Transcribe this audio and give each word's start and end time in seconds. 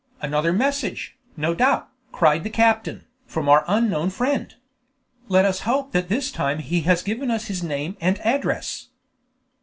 "Another 0.19 0.51
message, 0.51 1.15
no 1.37 1.53
doubt," 1.53 1.87
cried 2.11 2.43
the 2.43 2.49
captain, 2.49 3.03
"from 3.27 3.47
our 3.47 3.63
unknown 3.67 4.09
friend. 4.09 4.55
Let 5.27 5.45
us 5.45 5.59
hope 5.59 5.91
that 5.91 6.09
this 6.09 6.31
time 6.31 6.57
he 6.57 6.81
has 6.89 7.03
given 7.03 7.29
us 7.29 7.45
his 7.49 7.61
name 7.61 7.95
and 8.01 8.17
address." 8.21 8.87